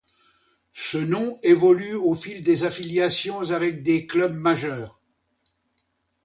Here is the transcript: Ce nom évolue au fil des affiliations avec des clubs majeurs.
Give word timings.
Ce 0.73 0.97
nom 0.97 1.37
évolue 1.43 1.93
au 1.93 2.15
fil 2.15 2.43
des 2.43 2.63
affiliations 2.63 3.51
avec 3.51 3.83
des 3.83 4.07
clubs 4.07 4.33
majeurs. 4.33 4.99